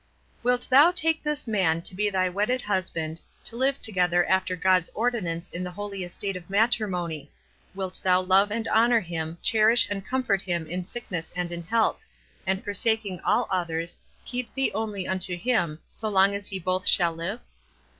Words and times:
"Wilt 0.41 0.67
thou 0.67 0.89
take 0.89 1.21
this 1.21 1.45
man 1.45 1.83
to 1.83 1.93
be 1.93 2.09
thy 2.09 2.27
wedded 2.27 2.63
husband, 2.63 3.21
to 3.43 3.55
live 3.55 3.79
together 3.83 4.25
after 4.25 4.55
God's 4.55 4.89
ordinance 4.95 5.47
in 5.51 5.63
the 5.63 5.69
holy 5.69 6.03
estate 6.03 6.35
of 6.35 6.49
matrimony; 6.49 7.31
wilt 7.75 8.01
thou 8.03 8.19
love 8.19 8.49
and 8.49 8.67
honor 8.69 9.01
him, 9.01 9.37
eherish 9.43 9.87
and 9.91 10.03
comfort 10.03 10.41
him 10.41 10.65
in 10.65 10.85
sick 10.85 11.05
ness 11.11 11.31
and 11.35 11.51
in 11.51 11.61
health; 11.61 12.03
and 12.47 12.63
forsaking 12.63 13.19
all 13.23 13.47
others, 13.51 13.99
keep 14.25 14.51
thee 14.55 14.71
only 14.73 15.07
unto 15.07 15.37
him, 15.37 15.77
so 15.91 16.09
long 16.09 16.33
as 16.33 16.51
ye 16.51 16.57
both 16.57 16.87
shall 16.87 17.13
live?" 17.13 17.39